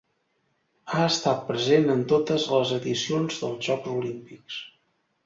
Ha 0.93 1.01
estat 1.09 1.43
present 1.49 1.85
en 1.95 2.01
totes 2.13 2.45
les 2.53 2.71
edicions 2.79 3.37
dels 3.43 3.69
Jocs 3.69 3.93
Olímpics. 3.93 4.57